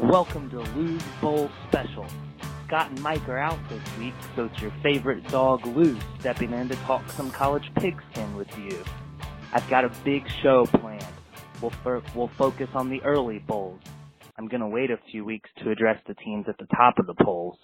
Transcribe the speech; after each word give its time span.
Welcome 0.00 0.50
to 0.50 0.58
Lou's 0.74 1.02
Bowl 1.20 1.48
Special. 1.68 2.04
Scott 2.66 2.90
and 2.90 3.00
Mike 3.02 3.28
are 3.28 3.38
out 3.38 3.60
this 3.68 3.80
week, 3.98 4.14
so 4.34 4.46
it's 4.46 4.60
your 4.60 4.72
favorite 4.82 5.24
dog, 5.28 5.64
Lou, 5.64 5.96
stepping 6.18 6.52
in 6.52 6.68
to 6.70 6.74
talk 6.74 7.08
some 7.10 7.30
college 7.30 7.70
pigskin 7.76 8.34
with 8.34 8.48
you. 8.58 8.82
I've 9.52 9.70
got 9.70 9.84
a 9.84 9.92
big 10.04 10.28
show 10.42 10.66
planned. 10.66 11.06
We'll, 11.60 11.72
we'll 12.16 12.32
focus 12.36 12.68
on 12.74 12.90
the 12.90 13.00
early 13.04 13.38
bowls. 13.38 13.80
I'm 14.36 14.48
gonna 14.48 14.68
wait 14.68 14.90
a 14.90 14.98
few 15.12 15.24
weeks 15.24 15.48
to 15.62 15.70
address 15.70 16.02
the 16.08 16.14
teams 16.14 16.46
at 16.48 16.58
the 16.58 16.66
top 16.74 16.98
of 16.98 17.06
the 17.06 17.22
polls. 17.22 17.60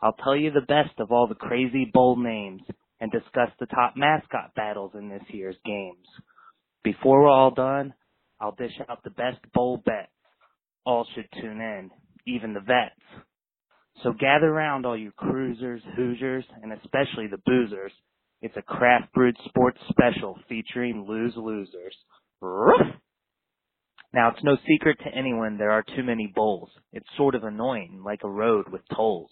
I'll 0.00 0.16
tell 0.22 0.36
you 0.36 0.52
the 0.52 0.60
best 0.60 1.00
of 1.00 1.10
all 1.10 1.26
the 1.26 1.34
crazy 1.34 1.90
bowl 1.92 2.14
names 2.16 2.62
and 3.00 3.10
discuss 3.10 3.50
the 3.58 3.66
top 3.66 3.94
mascot 3.96 4.54
battles 4.54 4.92
in 4.94 5.08
this 5.08 5.24
year's 5.30 5.56
games. 5.64 6.06
Before 6.84 7.22
we're 7.22 7.28
all 7.28 7.50
done, 7.50 7.92
I'll 8.40 8.54
dish 8.54 8.72
out 8.88 9.02
the 9.04 9.10
best 9.10 9.38
bowl 9.52 9.82
bets. 9.84 10.10
All 10.84 11.06
should 11.14 11.28
tune 11.40 11.60
in, 11.60 11.90
even 12.26 12.54
the 12.54 12.60
vets. 12.60 13.24
So 14.02 14.12
gather 14.12 14.50
round 14.50 14.86
all 14.86 14.96
you 14.96 15.12
cruisers, 15.12 15.82
hoosiers, 15.94 16.44
and 16.62 16.72
especially 16.72 17.26
the 17.26 17.42
boozers. 17.46 17.92
It's 18.40 18.56
a 18.56 18.62
craft 18.62 19.12
brewed 19.12 19.36
sports 19.44 19.78
special 19.90 20.38
featuring 20.48 21.04
lose 21.06 21.34
losers. 21.36 21.94
Now 24.12 24.30
it's 24.30 24.42
no 24.42 24.56
secret 24.66 24.98
to 25.04 25.14
anyone 25.14 25.58
there 25.58 25.70
are 25.70 25.82
too 25.82 26.02
many 26.02 26.32
bowls. 26.34 26.70
It's 26.92 27.06
sort 27.16 27.34
of 27.34 27.44
annoying, 27.44 28.02
like 28.04 28.20
a 28.24 28.30
road 28.30 28.68
with 28.72 28.80
tolls. 28.94 29.30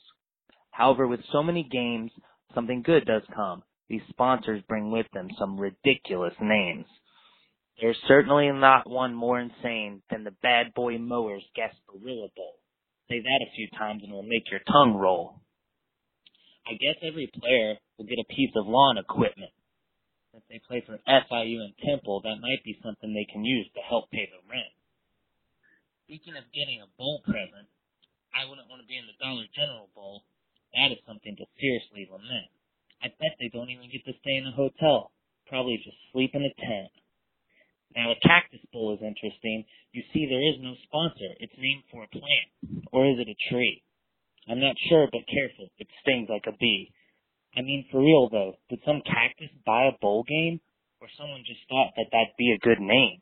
However, 0.71 1.09
with 1.09 1.21
so 1.33 1.43
many 1.43 1.65
games, 1.65 2.13
something 2.55 2.83
good 2.83 3.07
does 3.07 3.23
come. 3.35 3.63
These 3.89 4.03
sponsors 4.11 4.63
bring 4.69 4.91
with 4.91 5.07
them 5.15 5.29
some 5.39 5.59
ridiculous 5.59 6.35
names. 6.41 6.87
There's 7.81 7.99
certainly 8.09 8.51
not 8.51 8.91
one 8.91 9.15
more 9.15 9.39
insane 9.39 10.03
than 10.11 10.25
the 10.25 10.35
Bad 10.43 10.75
Boy 10.75 10.99
Mowers 10.99 11.45
Gasparilla 11.57 12.27
Bowl. 12.35 12.59
Say 13.09 13.21
that 13.23 13.47
a 13.47 13.55
few 13.55 13.69
times 13.79 14.03
and 14.03 14.11
it'll 14.11 14.27
make 14.27 14.51
your 14.51 14.61
tongue 14.67 14.99
roll. 14.99 15.41
I 16.67 16.75
guess 16.75 16.99
every 17.01 17.31
player 17.33 17.79
will 17.97 18.05
get 18.05 18.19
a 18.19 18.35
piece 18.35 18.51
of 18.57 18.67
lawn 18.67 18.99
equipment. 18.99 19.53
If 20.35 20.43
they 20.51 20.61
play 20.67 20.83
for 20.85 20.99
FIU 21.07 21.65
and 21.65 21.75
Temple, 21.81 22.21
that 22.23 22.43
might 22.43 22.63
be 22.65 22.79
something 22.83 23.15
they 23.15 23.31
can 23.33 23.45
use 23.45 23.67
to 23.75 23.81
help 23.81 24.11
pay 24.11 24.27
the 24.27 24.43
rent. 24.51 24.75
Speaking 26.05 26.37
of 26.37 26.45
getting 26.53 26.83
a 26.83 26.91
bowl 26.99 27.23
present, 27.25 27.71
I 28.35 28.45
wouldn't 28.45 28.69
want 28.69 28.83
to 28.83 28.89
be 28.91 28.99
in 28.99 29.07
the 29.07 29.17
Dollar 29.23 29.47
General 29.55 29.89
Bowl. 29.95 30.23
That 30.75 30.93
is 30.93 31.01
something 31.07 31.35
to 31.39 31.47
seriously 31.59 32.11
lament. 32.11 32.51
I 33.03 33.09
bet 33.09 33.39
they 33.39 33.49
don't 33.49 33.71
even 33.71 33.89
get 33.89 34.05
to 34.05 34.19
stay 34.21 34.37
in 34.37 34.47
a 34.47 34.53
hotel. 34.53 35.15
Probably 35.47 35.79
just 35.79 35.97
sleep 36.13 36.35
in 36.35 36.43
a 36.43 36.53
tent. 36.61 36.93
Now, 37.99 38.15
a 38.15 38.23
cactus 38.23 38.63
bowl 38.71 38.95
is 38.95 39.03
interesting. 39.03 39.67
You 39.91 40.07
see, 40.15 40.31
there 40.31 40.39
is 40.39 40.63
no 40.63 40.79
sponsor. 40.87 41.35
It's 41.43 41.59
named 41.59 41.83
for 41.91 42.07
a 42.07 42.15
plant. 42.15 42.87
Or 42.95 43.11
is 43.11 43.19
it 43.19 43.27
a 43.27 43.43
tree? 43.51 43.83
I'm 44.47 44.63
not 44.63 44.79
sure, 44.87 45.11
but 45.11 45.27
careful. 45.27 45.67
It 45.83 45.91
stings 46.07 46.31
like 46.31 46.47
a 46.47 46.55
bee. 46.55 46.95
I 47.59 47.67
mean, 47.67 47.91
for 47.91 47.99
real 47.99 48.31
though, 48.31 48.55
did 48.71 48.79
some 48.87 49.03
cactus 49.03 49.51
buy 49.67 49.91
a 49.91 49.99
bowl 49.99 50.23
game? 50.23 50.63
Or 51.03 51.11
someone 51.19 51.43
just 51.43 51.67
thought 51.67 51.99
that 51.99 52.07
that'd 52.15 52.39
be 52.39 52.55
a 52.55 52.63
good 52.63 52.79
name? 52.79 53.19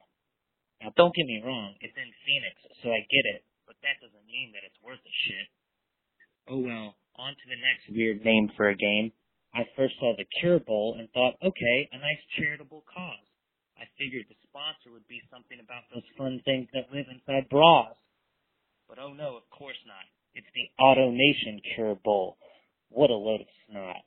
Now, 0.84 0.92
don't 0.92 1.16
get 1.16 1.24
me 1.24 1.40
wrong. 1.40 1.72
It's 1.80 1.96
in 1.96 2.12
Phoenix, 2.28 2.60
so 2.84 2.92
I 2.92 3.00
get 3.08 3.24
it. 3.32 3.48
But 3.64 3.80
that 3.80 3.96
doesn't 4.04 4.28
mean 4.28 4.52
that 4.52 4.64
it's 4.68 4.76
worth 4.84 5.00
a 5.00 5.14
shit. 5.24 5.48
Oh 6.52 6.60
well, 6.60 6.94
on 7.16 7.32
to 7.32 7.46
the 7.48 7.58
next 7.58 7.88
weird 7.88 8.20
name 8.28 8.52
for 8.60 8.68
a 8.68 8.76
game. 8.76 9.10
I 9.56 9.64
first 9.72 9.96
saw 9.98 10.12
the 10.14 10.28
Cure 10.38 10.60
Bowl 10.60 11.00
and 11.00 11.08
thought, 11.16 11.40
okay, 11.40 11.78
a 11.90 11.98
nice 11.98 12.20
charitable 12.36 12.84
cause. 12.84 13.26
I 13.76 13.84
figured 14.00 14.24
the 14.28 14.40
sponsor 14.48 14.88
would 14.92 15.04
be 15.04 15.20
something 15.28 15.60
about 15.60 15.85
those 15.96 16.04
fun 16.20 16.44
things 16.44 16.68
that 16.76 16.92
live 16.92 17.08
inside 17.08 17.48
bras. 17.48 17.96
But 18.84 19.00
oh 19.00 19.16
no, 19.16 19.40
of 19.40 19.48
course 19.48 19.80
not. 19.88 20.04
It's 20.36 20.52
the 20.52 20.68
AutoNation 20.76 21.64
Cure 21.72 21.96
Bowl. 22.04 22.36
What 22.92 23.08
a 23.08 23.16
load 23.16 23.40
of 23.40 23.48
snot. 23.64 24.04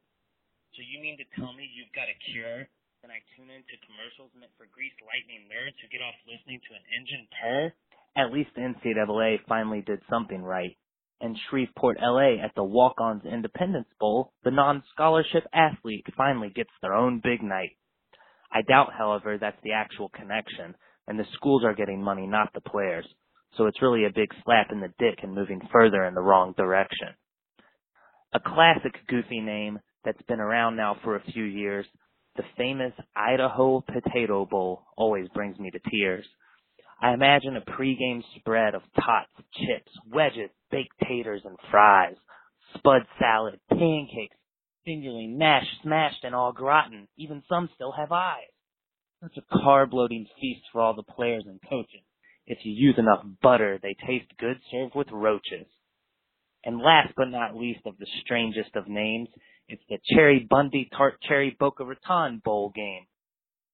So 0.78 0.86
you 0.86 1.02
mean 1.02 1.18
to 1.18 1.26
tell 1.34 1.50
me 1.58 1.66
you've 1.66 1.90
got 1.98 2.06
a 2.06 2.18
cure? 2.30 2.70
Then 3.02 3.10
I 3.10 3.26
tune 3.34 3.50
into 3.50 3.74
commercials 3.90 4.30
meant 4.38 4.54
for 4.54 4.70
greased 4.70 5.02
lightning 5.02 5.50
nerds 5.50 5.74
who 5.82 5.90
get 5.90 6.06
off 6.06 6.14
listening 6.30 6.62
to 6.70 6.78
an 6.78 6.86
engine 6.94 7.26
purr? 7.34 7.74
At 8.14 8.30
least 8.30 8.54
the 8.54 8.70
NCAA 8.70 9.42
finally 9.50 9.82
did 9.82 10.06
something 10.06 10.46
right. 10.46 10.78
And 11.22 11.36
Shreveport, 11.50 11.98
LA 12.00 12.38
at 12.38 12.54
the 12.56 12.64
Walk-Ons 12.64 13.26
Independence 13.26 13.90
Bowl, 14.00 14.32
the 14.46 14.52
non-scholarship 14.52 15.44
athlete 15.54 16.06
finally 16.16 16.54
gets 16.54 16.72
their 16.82 16.94
own 16.94 17.20
big 17.24 17.42
night. 17.42 17.74
I 18.52 18.62
doubt, 18.62 18.94
however, 18.96 19.38
that's 19.42 19.60
the 19.64 19.74
actual 19.74 20.10
connection, 20.10 20.76
and 21.10 21.20
the 21.20 21.26
schools 21.34 21.64
are 21.66 21.74
getting 21.74 22.02
money, 22.02 22.28
not 22.28 22.54
the 22.54 22.62
players. 22.62 23.06
So 23.58 23.66
it's 23.66 23.82
really 23.82 24.06
a 24.06 24.14
big 24.14 24.30
slap 24.46 24.68
in 24.72 24.80
the 24.80 24.94
dick 25.00 25.20
and 25.24 25.34
moving 25.34 25.60
further 25.74 26.06
in 26.06 26.14
the 26.14 26.22
wrong 26.22 26.54
direction. 26.56 27.10
A 28.32 28.40
classic 28.40 28.94
goofy 29.08 29.42
name 29.42 29.80
that's 30.06 30.22
been 30.28 30.40
around 30.40 30.76
now 30.76 30.98
for 31.04 31.16
a 31.16 31.32
few 31.32 31.44
years, 31.44 31.88
the 32.36 32.44
famous 32.56 32.94
Idaho 33.16 33.82
Potato 33.82 34.46
Bowl 34.46 34.84
always 34.96 35.28
brings 35.34 35.58
me 35.58 35.72
to 35.72 35.80
tears. 35.90 36.26
I 37.02 37.14
imagine 37.14 37.58
a 37.58 37.62
pregame 37.62 38.22
spread 38.38 38.76
of 38.76 38.84
tots, 38.96 39.32
chips, 39.56 39.92
wedges, 40.14 40.52
baked 40.70 40.94
taters, 41.08 41.42
and 41.44 41.58
fries, 41.72 42.16
spud 42.78 43.02
salad, 43.20 43.60
pancakes, 43.68 44.38
fingerling, 44.88 45.38
mashed, 45.38 45.82
smashed, 45.82 46.24
and 46.24 46.36
all 46.36 46.54
gratin. 46.54 47.08
Even 47.18 47.42
some 47.50 47.68
still 47.74 47.94
have 47.94 48.12
eyes. 48.12 48.52
Such 49.22 49.38
a 49.38 49.58
carb-loading 49.58 50.28
feast 50.40 50.62
for 50.72 50.82
all 50.82 50.94
the 50.94 51.04
players 51.04 51.44
and 51.46 51.60
coaches. 51.70 52.04
If 52.48 52.60
you 52.64 52.72
use 52.72 52.96
enough 52.98 53.24
butter, 53.42 53.78
they 53.82 53.96
taste 54.08 54.32
good 54.40 54.58
served 54.72 54.96
with 54.96 55.12
roaches. 55.12 55.68
And 56.64 56.80
last 56.80 57.14
but 57.16 57.30
not 57.30 57.56
least 57.56 57.82
of 57.86 57.98
the 57.98 58.08
strangest 58.22 58.76
of 58.76 58.88
names, 58.88 59.28
it's 59.68 59.84
the 59.90 60.00
Cheribundi 60.12 60.90
Tart 60.96 61.22
Cherry 61.28 61.56
Boca 61.60 61.84
Raton 61.84 62.42
Bowl 62.44 62.72
game. 62.74 63.06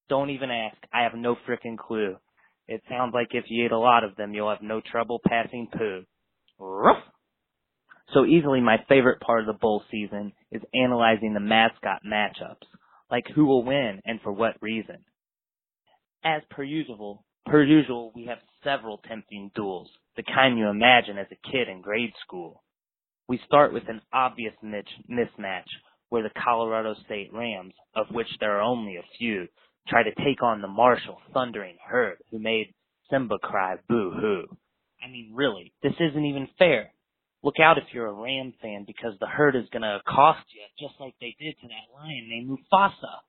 Don't 0.10 0.32
even 0.32 0.52
ask. 0.52 0.78
I 0.92 1.04
have 1.04 1.14
no 1.14 1.36
frickin' 1.48 1.78
clue. 1.78 2.18
It 2.68 2.82
sounds 2.90 3.14
like 3.14 3.30
if 3.32 3.46
you 3.48 3.66
eat 3.66 3.72
a 3.72 3.78
lot 3.78 4.04
of 4.04 4.16
them, 4.16 4.34
you'll 4.34 4.50
have 4.50 4.62
no 4.62 4.82
trouble 4.82 5.22
passing 5.26 5.68
poo. 5.72 6.04
Ruff! 6.60 7.04
So 8.14 8.26
easily 8.26 8.62
my 8.62 8.78
favorite 8.90 9.20
part 9.20 9.42
of 9.42 9.48
the 9.48 9.54
bowl 9.54 9.84
season 9.92 10.34
is 10.52 10.62
analyzing 10.74 11.34
the 11.34 11.40
mascot 11.40 12.02
matchups, 12.06 12.68
like 13.10 13.26
who 13.34 13.46
will 13.46 13.64
win 13.64 14.02
and 14.06 14.20
for 14.22 14.32
what 14.32 14.62
reason. 14.62 14.98
As 16.26 16.42
per 16.50 16.64
usual, 16.64 17.24
per 17.46 17.62
usual, 17.62 18.12
we 18.16 18.26
have 18.26 18.40
several 18.64 18.98
tempting 19.08 19.52
duels, 19.54 19.92
the 20.18 20.24
kind 20.24 20.58
you 20.58 20.68
imagine 20.68 21.20
as 21.20 21.28
a 21.32 21.52
kid 21.52 21.70
in 21.70 21.82
grade 21.82 22.14
school. 22.26 22.64
We 23.28 23.40
start 23.46 23.72
with 23.72 23.88
an 23.88 24.02
obvious 24.12 24.56
mismatch 24.64 25.70
where 26.10 26.24
the 26.24 26.32
Colorado 26.44 26.96
State 27.06 27.32
Rams, 27.32 27.76
of 27.96 28.08
which 28.10 28.28
there 28.40 28.58
are 28.58 28.62
only 28.62 28.96
a 28.96 29.06
few, 29.20 29.48
try 29.88 30.02
to 30.02 30.24
take 30.24 30.42
on 30.42 30.62
the 30.62 30.68
Marshall 30.68 31.22
Thundering 31.32 31.78
Herd 31.88 32.18
who 32.32 32.40
made 32.40 32.74
Simba 33.12 33.38
cry 33.38 33.76
boo 33.88 34.10
hoo. 34.10 34.58
I 35.04 35.08
mean, 35.12 35.32
really, 35.36 35.74
this 35.84 35.94
isn't 36.00 36.26
even 36.26 36.48
fair. 36.58 36.92
Look 37.44 37.60
out 37.62 37.78
if 37.78 37.84
you're 37.94 38.08
a 38.08 38.14
Ram 38.14 38.52
fan 38.64 38.86
because 38.88 39.14
the 39.20 39.28
herd 39.28 39.56
is 39.56 39.70
going 39.72 39.84
to 39.84 40.00
accost 40.04 40.46
you, 40.50 40.88
just 40.88 41.00
like 41.00 41.14
they 41.22 41.36
did 41.40 41.54
to 41.62 41.68
that 41.68 41.94
lion 41.94 42.28
named 42.28 42.50
Mufasa. 42.50 43.22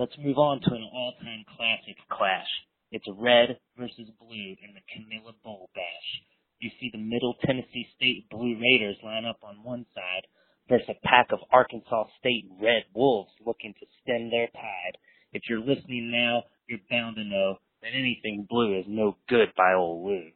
Let's 0.00 0.16
move 0.16 0.40
on 0.40 0.64
to 0.64 0.72
an 0.72 0.88
all-time 0.96 1.44
classic 1.44 2.00
clash. 2.08 2.48
It's 2.88 3.04
red 3.20 3.60
versus 3.76 4.08
blue 4.16 4.56
in 4.56 4.72
the 4.72 4.80
Camellia 4.88 5.36
Bowl 5.44 5.68
Bash. 5.76 6.08
You 6.56 6.72
see 6.80 6.88
the 6.88 7.04
Middle 7.04 7.36
Tennessee 7.44 7.84
State 8.00 8.24
Blue 8.32 8.56
Raiders 8.56 8.96
line 9.04 9.28
up 9.28 9.44
on 9.44 9.60
one 9.60 9.84
side 9.92 10.24
versus 10.72 10.88
a 10.88 11.06
pack 11.06 11.28
of 11.36 11.44
Arkansas 11.52 12.08
State 12.16 12.48
Red 12.56 12.88
Wolves 12.96 13.28
looking 13.44 13.74
to 13.76 13.84
stem 14.00 14.32
their 14.32 14.48
tide. 14.56 14.96
If 15.36 15.42
you're 15.52 15.60
listening 15.60 16.08
now, 16.08 16.48
you're 16.64 16.80
bound 16.88 17.16
to 17.20 17.24
know 17.24 17.60
that 17.84 17.92
anything 17.92 18.48
blue 18.48 18.80
is 18.80 18.88
no 18.88 19.18
good 19.28 19.52
by 19.52 19.76
old 19.76 20.08
Lou. 20.08 20.32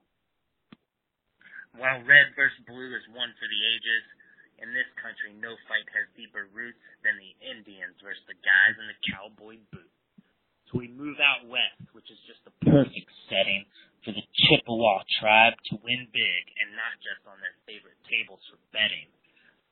While 1.72 2.04
red 2.04 2.36
versus 2.36 2.60
blue 2.68 2.92
is 2.92 3.08
one 3.16 3.32
for 3.40 3.48
the 3.48 3.60
ages, 3.72 4.04
in 4.64 4.72
this 4.72 4.88
country 4.96 5.36
no 5.36 5.52
fight 5.68 5.84
has 5.92 6.08
deeper 6.16 6.48
roots 6.56 6.80
than 7.04 7.20
the 7.20 7.36
Indians 7.44 8.00
versus 8.00 8.24
the 8.24 8.40
guys 8.40 8.74
in 8.80 8.88
the 8.88 9.00
cowboy 9.12 9.60
boots. 9.68 9.92
So 10.72 10.80
we 10.80 10.88
move 10.88 11.20
out 11.20 11.44
west, 11.44 11.84
which 11.92 12.08
is 12.08 12.16
just 12.24 12.40
the 12.48 12.56
perfect 12.64 13.12
setting 13.28 13.68
for 14.00 14.16
the 14.16 14.24
Chippewa 14.48 15.04
tribe 15.20 15.52
to 15.68 15.76
win 15.84 16.08
big 16.08 16.42
and 16.64 16.72
not 16.72 16.96
just 17.04 17.20
on 17.28 17.36
their 17.44 17.52
favorite 17.68 18.00
tables 18.08 18.40
for 18.48 18.56
betting. 18.72 19.12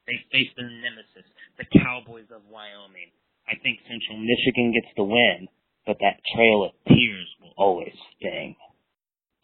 They 0.05 0.21
face 0.29 0.53
their 0.61 0.69
nemesis, 0.69 1.25
the 1.56 1.69
Cowboys 1.73 2.29
of 2.29 2.45
Wyoming. 2.53 3.17
I 3.49 3.56
think 3.65 3.81
Central 3.88 4.21
Michigan 4.21 4.77
gets 4.77 4.93
the 4.93 5.09
win, 5.09 5.49
but 5.88 5.97
that 6.05 6.21
trail 6.37 6.69
of 6.69 6.77
tears 6.85 7.29
will 7.41 7.56
always 7.56 7.97
sting. 8.21 8.61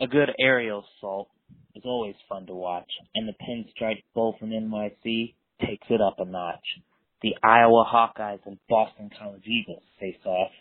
A 0.00 0.06
good 0.06 0.28
aerial 0.38 0.84
assault 0.84 1.32
always 1.88 2.14
fun 2.28 2.46
to 2.46 2.54
watch, 2.54 2.90
and 3.14 3.26
the 3.26 3.34
Pinstripe 3.42 4.04
Bowl 4.14 4.36
from 4.38 4.50
NYC 4.50 5.34
takes 5.64 5.86
it 5.90 6.00
up 6.00 6.20
a 6.20 6.24
notch. 6.24 6.64
The 7.22 7.34
Iowa 7.42 7.82
Hawkeyes 7.82 8.46
and 8.46 8.58
Boston 8.68 9.10
College 9.18 9.46
Eagles 9.46 9.82
face 9.98 10.22
off. 10.24 10.52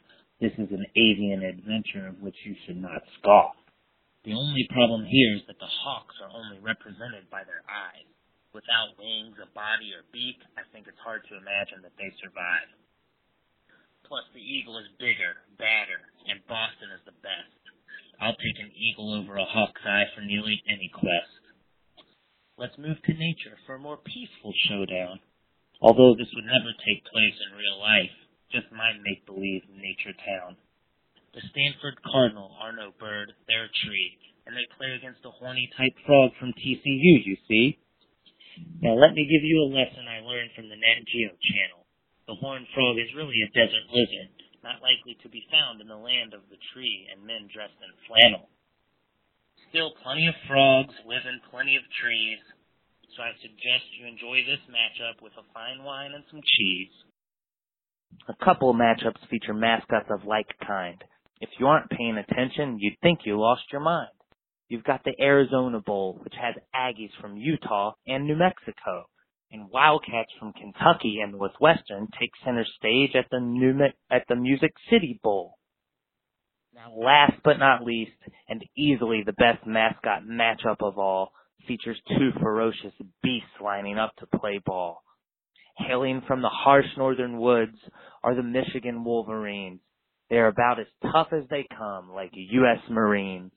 This 0.41 0.53
is 0.57 0.71
an 0.71 0.85
avian 0.95 1.44
adventure 1.44 2.07
of 2.07 2.21
which 2.21 2.38
you 2.45 2.56
should 2.65 2.81
not 2.81 3.03
scoff. 3.19 3.53
The 4.25 4.33
only 4.33 4.65
problem 4.74 5.06
here 5.06 5.38
is 5.38 5.45
that 5.47 5.59
the 5.59 5.69
Hawks 5.69 6.15
are 6.24 6.33
only 6.33 6.59
represented 6.59 7.30
by 7.30 7.45
their 7.45 7.62
eyes. 7.69 8.09
Without 8.53 8.97
wings, 8.97 9.38
a 9.38 9.45
body, 9.53 9.94
or 9.94 10.01
beak, 10.09 10.41
I 10.57 10.65
think 10.73 10.88
it's 10.89 11.00
hard 11.06 11.21
to 11.30 11.38
imagine 11.38 11.85
that 11.85 11.94
they 12.00 12.09
survive. 12.18 12.68
Plus, 14.07 14.25
the 14.33 14.41
eagle 14.41 14.80
is 14.80 14.89
bigger, 14.97 15.45
badder, 15.59 16.01
and 16.25 16.41
Boston 16.47 16.89
is 16.95 17.03
the 17.06 17.15
best. 17.21 17.67
I'll 18.19 18.36
take 18.36 18.58
an 18.58 18.74
eagle 18.74 19.14
over 19.14 19.38
a 19.38 19.46
hawk's 19.46 19.86
eye 19.86 20.10
for 20.16 20.22
nearly 20.22 20.62
any 20.66 20.90
quest. 20.90 21.38
Let's 22.58 22.78
move 22.78 22.98
to 23.06 23.14
nature 23.14 23.54
for 23.66 23.75
a 23.75 23.80
more 23.80 24.02
peaceful 24.02 24.54
showdown. 24.66 25.19
Although 25.81 26.18
this 26.18 26.34
would 26.34 26.50
never 26.50 26.74
take 26.81 27.06
place 27.06 27.38
in 27.46 27.58
real 27.58 27.78
life, 27.78 28.16
just 28.50 28.74
my 28.74 28.98
make-believe 28.98 29.69
nature 29.69 30.18
town. 30.18 30.58
The 31.38 31.46
Stanford 31.54 32.02
Cardinal 32.02 32.58
are 32.58 32.74
no 32.74 32.90
bird, 32.98 33.38
they're 33.46 33.69
a 33.69 33.80
tree, 33.86 34.18
and 34.50 34.58
they 34.58 34.66
play 34.74 34.98
against 34.98 35.22
a 35.22 35.38
horny 35.38 35.69
type 35.78 35.94
frog 36.08 36.34
from 36.40 36.58
TCU, 36.58 37.22
you 37.22 37.38
see. 37.46 37.78
Now 38.81 38.98
let 38.98 39.14
me 39.14 39.30
give 39.30 39.46
you 39.46 39.62
a 39.62 39.69
lesson 39.69 40.10
I 40.10 40.25
learned 40.25 40.58
from 40.58 40.66
the 40.66 40.81
Nat 40.81 41.06
Geo 41.06 41.30
channel. 41.38 41.86
The 42.25 42.42
horned 42.42 42.66
frog 42.74 42.98
is 42.98 43.14
really 43.14 43.38
a 43.46 43.54
desert 43.54 43.86
lizard, 43.94 44.34
not 44.68 44.84
likely 44.84 45.16
to 45.24 45.31
be 45.31 45.48
found 45.48 45.80
in 45.80 45.88
the 45.88 45.96
land 45.96 46.36
of 46.36 46.44
the 46.52 46.60
tree 46.75 47.08
and 47.08 47.24
men 47.24 47.48
dressed 47.48 47.80
in 47.80 47.92
flannel. 48.04 48.52
Still, 49.72 49.96
plenty 50.04 50.28
of 50.28 50.36
frogs 50.44 50.92
live 51.08 51.24
in 51.24 51.40
plenty 51.48 51.80
of 51.80 51.88
trees, 52.04 52.44
so 53.16 53.24
I 53.24 53.31
suggest 53.40 53.88
you 53.96 54.04
enjoy 54.04 54.44
this 54.44 54.60
matchup 54.68 55.24
with 55.24 55.31
a 55.40 55.48
fine 55.56 55.88
wine 55.88 56.12
and 56.12 56.28
some 56.28 56.44
cheese. 56.44 56.92
A 58.28 58.36
couple 58.44 58.75
matchups 58.75 59.24
feature 59.31 59.56
mascots 59.56 60.12
of 60.12 60.28
like 60.28 60.52
kind. 60.68 61.00
If 61.40 61.50
you 61.60 61.68
aren't 61.68 61.90
paying 61.92 62.19
attention, 62.19 62.75
you'd 62.80 63.00
think 63.00 63.24
you 63.24 63.40
lost 63.40 63.72
your 63.72 63.81
mind. 63.81 64.12
You've 64.68 64.84
got 64.84 65.04
the 65.04 65.16
Arizona 65.19 65.80
Bowl, 65.80 66.19
which 66.24 66.36
has 66.36 66.56
Aggies 66.75 67.16
from 67.22 67.38
Utah 67.38 67.94
and 68.06 68.28
New 68.28 68.36
Mexico 68.36 69.08
and 69.51 69.69
Wildcats 69.69 70.31
from 70.39 70.53
Kentucky 70.53 71.19
and 71.23 71.33
Northwestern 71.33 72.07
take 72.19 72.31
center 72.44 72.65
stage 72.77 73.11
at 73.15 73.27
the 73.31 73.39
New 73.39 73.79
at 74.11 74.23
the 74.27 74.35
Music 74.35 74.73
City 74.89 75.19
Bowl. 75.23 75.57
Now, 76.73 76.94
last 76.95 77.41
but 77.44 77.57
not 77.57 77.83
least, 77.83 78.11
and 78.49 78.63
easily 78.75 79.23
the 79.25 79.33
best 79.33 79.65
mascot 79.65 80.23
matchup 80.23 80.77
of 80.81 80.99
all, 80.99 81.31
features 81.67 81.99
two 82.07 82.31
ferocious 82.39 82.94
beasts 83.23 83.49
lining 83.63 83.97
up 83.97 84.11
to 84.17 84.38
play 84.38 84.59
ball. 84.63 85.01
Hailing 85.77 86.21
from 86.27 86.41
the 86.41 86.49
harsh 86.49 86.85
northern 86.97 87.39
woods 87.39 87.77
are 88.23 88.35
the 88.35 88.44
Michigan 88.44 89.03
Wolverines. 89.03 89.79
They 90.29 90.38
are 90.38 90.47
about 90.47 90.79
as 90.79 90.88
tough 91.11 91.27
as 91.31 91.47
they 91.49 91.65
come, 91.75 92.11
like 92.13 92.31
U.S. 92.33 92.79
Marines. 92.89 93.53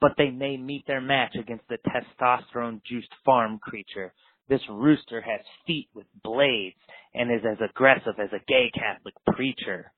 But 0.00 0.12
they 0.16 0.30
may 0.30 0.56
meet 0.56 0.84
their 0.86 1.00
match 1.00 1.34
against 1.34 1.64
the 1.68 1.78
testosterone 1.78 2.82
juiced 2.84 3.12
farm 3.24 3.58
creature 3.58 4.12
this 4.48 4.60
rooster 4.68 5.20
has 5.20 5.40
feet 5.66 5.88
with 5.94 6.06
blades 6.22 6.76
and 7.14 7.30
is 7.30 7.44
as 7.50 7.58
aggressive 7.68 8.14
as 8.18 8.30
a 8.32 8.44
gay 8.46 8.70
Catholic 8.74 9.14
preacher. 9.34 9.92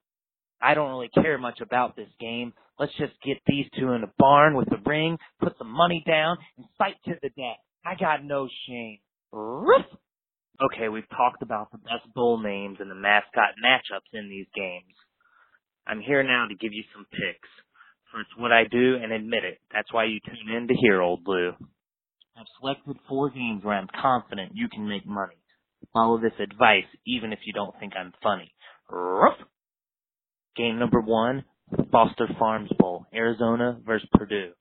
I 0.61 0.75
don't 0.75 0.91
really 0.91 1.11
care 1.15 1.39
much 1.39 1.61
about 1.61 1.97
this 1.97 2.09
game. 2.21 2.53
Let's 2.79 2.97
just 2.99 3.13
get 3.25 3.39
these 3.47 3.67
two 3.79 3.93
in 3.93 4.05
a 4.05 4.13
barn 4.19 4.55
with 4.55 4.69
a 4.73 4.89
ring, 4.89 5.19
put 5.41 5.57
some 5.59 5.71
money 5.71 6.05
down, 6.07 6.37
and 6.57 6.67
fight 6.79 6.97
to 7.07 7.15
the 7.23 7.31
death. 7.31 7.61
I 7.85 7.95
got 7.99 8.25
no 8.25 8.49
shame. 8.67 8.99
Roof! 9.33 9.85
Okay, 10.63 10.89
we've 10.89 11.09
talked 11.11 11.43
about 11.43 11.71
the 11.71 11.79
best 11.79 12.13
bull 12.15 12.43
names 12.43 12.79
and 12.81 12.91
the 12.91 12.95
mascot 12.95 13.53
matchups 13.63 14.13
in 14.13 14.29
these 14.29 14.47
games. 14.55 14.95
I'm 15.87 16.01
here 16.01 16.23
now 16.23 16.47
to 16.49 16.55
give 16.55 16.73
you 16.73 16.85
some 16.95 17.07
picks. 17.11 17.49
For 18.11 18.21
it's 18.21 18.37
what 18.39 18.53
I 18.53 18.65
do 18.65 18.97
and 19.03 19.13
admit 19.13 19.45
it. 19.45 19.59
That's 19.73 19.93
why 19.93 20.05
you 20.05 20.21
tune 20.25 20.57
in 20.57 20.69
to 20.69 20.75
hear 20.75 21.03
Old 21.03 21.23
Lou. 21.27 21.53
I've 22.39 22.47
selected 22.61 22.97
four 23.09 23.31
games 23.31 23.65
where 23.65 23.75
I'm 23.75 23.89
confident 24.01 24.53
you 24.55 24.69
can 24.69 24.87
make 24.87 25.07
money. 25.07 25.37
Follow 25.93 26.19
this 26.21 26.39
advice 26.39 26.85
even 27.07 27.33
if 27.33 27.39
you 27.47 27.53
don't 27.53 27.75
think 27.81 27.95
I'm 27.97 28.13
funny. 28.23 28.53
Ruff. 28.91 29.39
Game 30.57 30.79
number 30.79 31.01
one, 31.01 31.45
Foster 31.91 32.29
Farms 32.39 32.71
Bowl, 32.79 33.07
Arizona 33.15 33.79
versus 33.87 34.09
Purdue. 34.13 34.53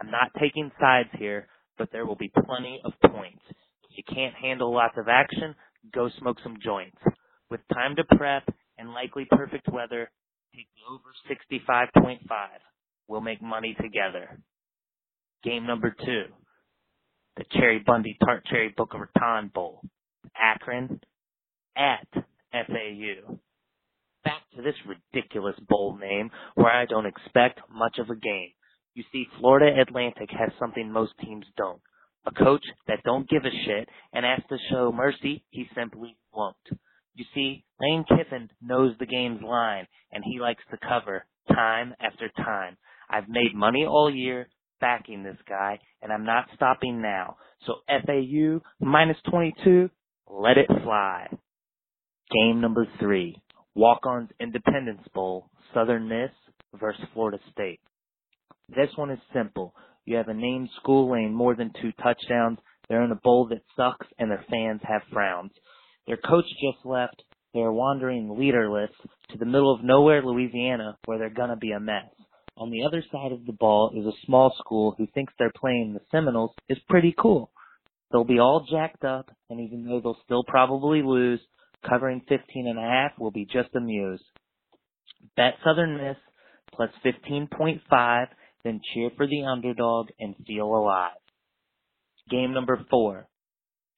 I'm 0.00 0.10
not 0.10 0.30
taking 0.40 0.70
sides 0.80 1.08
here, 1.18 1.48
but 1.78 1.88
there 1.92 2.06
will 2.06 2.16
be 2.16 2.32
plenty 2.46 2.80
of 2.84 2.92
points. 3.10 3.42
If 3.48 3.96
you 3.96 4.04
can't 4.14 4.34
handle 4.34 4.74
lots 4.74 4.94
of 4.98 5.08
action, 5.08 5.54
go 5.94 6.08
smoke 6.18 6.38
some 6.42 6.56
joints. 6.62 6.98
With 7.50 7.60
time 7.72 7.96
to 7.96 8.04
prep 8.16 8.44
and 8.78 8.92
likely 8.92 9.26
perfect 9.30 9.68
weather, 9.72 10.10
take 10.54 10.66
the 10.74 10.92
over 10.92 11.12
65.5. 11.30 12.20
We'll 13.08 13.20
make 13.20 13.42
money 13.42 13.76
together. 13.80 14.40
Game 15.44 15.66
number 15.66 15.94
two, 16.04 16.24
the 17.36 17.44
Cheribundi 17.44 18.16
Tart 18.24 18.44
Cherry 18.46 18.72
Boca 18.76 18.98
Raton 18.98 19.50
Bowl, 19.54 19.82
Akron, 20.36 21.00
at 21.76 22.08
FAU. 22.52 23.38
Back 24.24 24.42
to 24.56 24.62
this 24.62 24.74
ridiculous 24.86 25.56
bowl 25.68 25.98
name 25.98 26.30
where 26.54 26.72
I 26.72 26.86
don't 26.86 27.06
expect 27.06 27.60
much 27.70 27.98
of 27.98 28.10
a 28.10 28.16
game. 28.16 28.50
You 28.94 29.04
see, 29.12 29.26
Florida 29.38 29.80
Atlantic 29.80 30.30
has 30.30 30.50
something 30.58 30.90
most 30.90 31.12
teams 31.22 31.44
don't. 31.56 31.80
A 32.26 32.32
coach 32.32 32.64
that 32.88 33.04
don't 33.04 33.28
give 33.28 33.44
a 33.44 33.64
shit 33.66 33.88
and 34.12 34.24
has 34.24 34.40
to 34.48 34.56
show 34.70 34.90
mercy, 34.90 35.44
he 35.50 35.66
simply 35.76 36.16
won't. 36.34 36.56
You 37.14 37.24
see, 37.34 37.64
Lane 37.80 38.04
Kiffin 38.08 38.50
knows 38.60 38.94
the 38.98 39.06
game's 39.06 39.42
line 39.42 39.86
and 40.10 40.24
he 40.24 40.40
likes 40.40 40.64
to 40.70 40.78
cover 40.78 41.24
time 41.48 41.94
after 42.00 42.28
time. 42.36 42.76
I've 43.08 43.28
made 43.28 43.54
money 43.54 43.84
all 43.86 44.10
year 44.12 44.48
backing 44.80 45.22
this 45.22 45.38
guy, 45.48 45.78
and 46.02 46.12
I'm 46.12 46.24
not 46.24 46.46
stopping 46.54 47.00
now. 47.00 47.36
So 47.66 47.76
FAU 47.88 48.60
minus 48.80 49.16
22, 49.30 49.90
let 50.28 50.58
it 50.58 50.68
fly. 50.82 51.28
Game 52.30 52.60
number 52.60 52.86
three, 52.98 53.40
Walk-Ons 53.74 54.30
Independence 54.40 55.06
Bowl, 55.14 55.50
Southern 55.72 56.08
Miss 56.08 56.30
versus 56.78 57.04
Florida 57.14 57.38
State. 57.52 57.80
This 58.68 58.90
one 58.96 59.10
is 59.10 59.18
simple. 59.32 59.74
You 60.04 60.16
have 60.16 60.28
a 60.28 60.34
named 60.34 60.70
school 60.80 61.10
laying 61.10 61.34
more 61.34 61.54
than 61.54 61.72
two 61.80 61.92
touchdowns. 62.02 62.58
They're 62.88 63.04
in 63.04 63.12
a 63.12 63.20
bowl 63.22 63.48
that 63.48 63.62
sucks 63.76 64.06
and 64.18 64.30
their 64.30 64.44
fans 64.50 64.80
have 64.84 65.02
frowns. 65.12 65.52
Their 66.06 66.16
coach 66.16 66.44
just 66.44 66.84
left. 66.84 67.22
They're 67.54 67.72
wandering 67.72 68.38
leaderless 68.38 68.90
to 69.30 69.38
the 69.38 69.46
middle 69.46 69.74
of 69.74 69.82
nowhere, 69.82 70.22
Louisiana, 70.22 70.96
where 71.04 71.18
they're 71.18 71.30
gonna 71.30 71.56
be 71.56 71.72
a 71.72 71.80
mess. 71.80 72.10
On 72.56 72.70
the 72.70 72.84
other 72.84 73.04
side 73.12 73.32
of 73.32 73.44
the 73.44 73.52
ball 73.52 73.92
is 73.94 74.06
a 74.06 74.26
small 74.26 74.54
school 74.58 74.94
who 74.96 75.06
thinks 75.08 75.32
they're 75.38 75.52
playing 75.54 75.92
the 75.92 76.00
Seminoles 76.10 76.54
is 76.68 76.78
pretty 76.88 77.14
cool. 77.18 77.50
They'll 78.10 78.24
be 78.24 78.38
all 78.38 78.66
jacked 78.70 79.04
up, 79.04 79.30
and 79.50 79.60
even 79.60 79.84
though 79.84 80.00
they'll 80.00 80.18
still 80.24 80.44
probably 80.44 81.02
lose, 81.02 81.40
covering 81.86 82.22
15 82.28 82.66
and 82.66 82.78
a 82.78 82.82
half 82.82 83.18
will 83.18 83.30
be 83.30 83.44
just 83.44 83.74
a 83.74 83.80
muse. 83.80 84.22
Bet 85.36 85.54
Southern 85.64 85.96
Miss 85.96 86.16
plus 86.72 86.90
15.5, 87.04 88.26
then 88.64 88.80
cheer 88.92 89.10
for 89.16 89.26
the 89.26 89.44
underdog 89.44 90.08
and 90.18 90.34
feel 90.46 90.66
alive. 90.66 91.12
Game 92.30 92.52
number 92.52 92.84
four, 92.90 93.28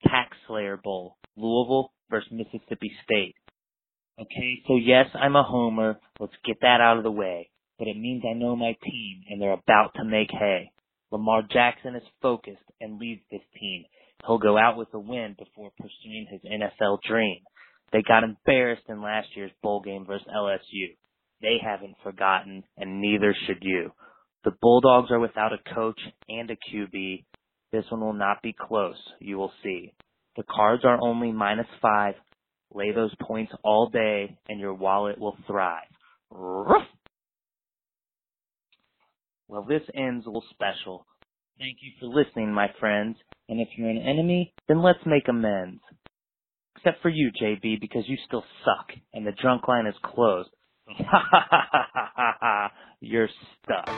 Tax 0.04 0.36
Slayer 0.46 0.76
Bowl, 0.76 1.16
Louisville 1.36 1.92
versus 2.10 2.30
Mississippi 2.32 2.92
State. 3.04 3.34
Okay, 4.20 4.62
so 4.66 4.76
yes, 4.76 5.06
I'm 5.14 5.36
a 5.36 5.42
homer. 5.42 5.98
Let's 6.18 6.34
get 6.44 6.60
that 6.62 6.80
out 6.80 6.98
of 6.98 7.04
the 7.04 7.10
way. 7.10 7.50
But 7.78 7.88
it 7.88 7.96
means 7.96 8.24
I 8.28 8.34
know 8.34 8.56
my 8.56 8.76
team 8.84 9.22
and 9.28 9.40
they're 9.40 9.52
about 9.52 9.92
to 9.96 10.04
make 10.04 10.30
hay. 10.30 10.70
Lamar 11.10 11.42
Jackson 11.50 11.94
is 11.96 12.02
focused 12.20 12.62
and 12.80 12.98
leads 12.98 13.22
this 13.30 13.42
team. 13.58 13.84
He'll 14.26 14.38
go 14.38 14.58
out 14.58 14.76
with 14.76 14.88
a 14.94 14.98
win 14.98 15.36
before 15.38 15.70
pursuing 15.78 16.26
his 16.30 16.40
NFL 16.42 16.98
dream. 17.08 17.40
They 17.92 18.02
got 18.02 18.24
embarrassed 18.24 18.82
in 18.88 19.00
last 19.00 19.28
year's 19.34 19.52
bowl 19.62 19.80
game 19.80 20.04
versus 20.06 20.26
LSU. 20.34 20.96
They 21.40 21.56
haven't 21.64 21.94
forgotten, 22.02 22.64
and 22.76 23.00
neither 23.00 23.34
should 23.46 23.62
you. 23.62 23.92
The 24.44 24.52
Bulldogs 24.60 25.10
are 25.10 25.20
without 25.20 25.52
a 25.52 25.74
coach 25.74 26.00
and 26.28 26.50
a 26.50 26.56
QB. 26.56 27.24
This 27.72 27.84
one 27.90 28.00
will 28.00 28.12
not 28.12 28.42
be 28.42 28.54
close. 28.58 28.96
You 29.20 29.38
will 29.38 29.52
see. 29.62 29.92
The 30.36 30.42
cards 30.42 30.84
are 30.84 31.00
only 31.00 31.32
minus 31.32 31.66
five. 31.80 32.14
Lay 32.72 32.92
those 32.92 33.14
points 33.22 33.52
all 33.64 33.88
day, 33.88 34.36
and 34.48 34.60
your 34.60 34.74
wallet 34.74 35.18
will 35.18 35.36
thrive. 35.46 35.88
Ruff. 36.30 36.86
Well, 39.48 39.62
this 39.62 39.82
ends 39.94 40.26
a 40.26 40.28
little 40.28 40.44
special. 40.50 41.06
Thank 41.58 41.78
you 41.80 41.92
for 41.98 42.06
listening, 42.06 42.52
my 42.52 42.68
friends. 42.78 43.16
And 43.48 43.60
if 43.60 43.68
you're 43.76 43.88
an 43.88 43.98
enemy, 43.98 44.52
then 44.68 44.82
let's 44.82 44.98
make 45.06 45.26
amends. 45.28 45.80
Except 46.76 47.02
for 47.02 47.08
you, 47.08 47.30
JB, 47.42 47.80
because 47.80 48.04
you 48.06 48.16
still 48.26 48.44
suck, 48.64 48.96
and 49.12 49.26
the 49.26 49.32
drunk 49.32 49.66
line 49.66 49.86
is 49.86 49.96
closed. 50.04 50.50
You're 53.00 53.28
stuck. 53.64 53.88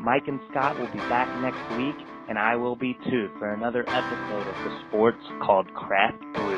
Mike 0.00 0.24
and 0.26 0.40
Scott 0.50 0.78
will 0.78 0.92
be 0.92 0.98
back 1.08 1.28
next 1.40 1.76
week, 1.76 1.94
and 2.28 2.38
I 2.38 2.56
will 2.56 2.76
be 2.76 2.96
too 3.08 3.28
for 3.38 3.52
another 3.52 3.84
episode 3.88 4.46
of 4.46 4.54
the 4.64 4.80
sports 4.88 5.22
called 5.44 5.72
Craft 5.74 6.20
Blues. 6.34 6.57